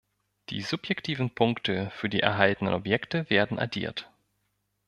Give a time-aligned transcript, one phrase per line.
[0.49, 4.09] Die subjektiven Punkte für die erhaltenen Objekte werden addiert.